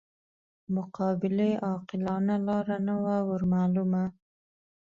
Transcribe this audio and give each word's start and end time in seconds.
مقابلې 0.75 1.51
عاقلانه 1.67 2.35
لاره 2.47 2.77
نه 2.87 2.95
وه 3.03 3.17
ورمعلومه. 3.29 4.03